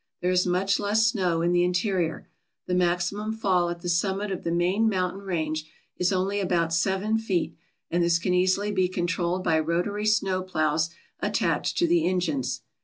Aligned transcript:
There 0.21 0.31
is 0.31 0.47
much 0.47 0.79
less 0.79 1.05
snow 1.05 1.43
in 1.43 1.51
the 1.51 1.63
interior. 1.63 2.27
The 2.65 2.73
maximum 2.73 3.31
fall 3.33 3.69
at 3.69 3.81
the 3.81 3.87
summit 3.87 4.31
of 4.31 4.43
the 4.43 4.49
main 4.51 4.89
mountain 4.89 5.21
range 5.21 5.69
is 5.95 6.11
only 6.11 6.39
about 6.39 6.73
seven 6.73 7.19
feet, 7.19 7.55
and 7.91 8.01
this 8.03 8.17
can 8.17 8.33
easily 8.33 8.71
be 8.71 8.87
controlled 8.87 9.43
by 9.43 9.59
rotary 9.59 10.07
snow 10.07 10.41
ploughs 10.41 10.89
at 11.19 11.35
tached 11.35 11.77
to 11.77 11.87
the 11.87 12.07
engines. 12.07 12.61